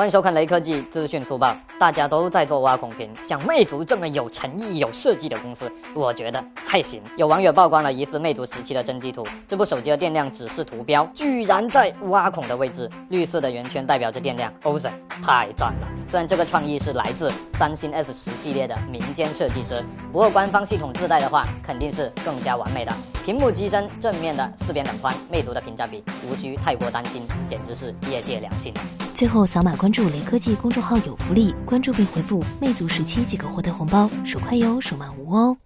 [0.00, 1.54] 欢迎收看雷科技资讯速报。
[1.78, 7.02] 大家都在做挖孔屏，像魅族这么有诚意、有设计的公司，我觉得还行。
[7.18, 14.50] 有网友曝光了疑似魅族时期的真机图，这部手机的电量指示图标居然在挖孔的位置，绿色的圆圈代表着电量。
[14.62, 14.90] o z
[15.22, 15.88] 太赞了！
[16.10, 22.92] 虽然这个创意是来自三星 S 十系列的民间设计师，不过官方系统自带的话，肯定是更加完美的。
[23.22, 28.72] 屏幕机身正面的四边等宽，魅族的屏占比无需太过担心，简直是业界良心。
[29.12, 35.56] 最后扫码关关注雷科技公众号有福利，关注并回复“魅族十七”即可获得红包，手快有，手慢无哦。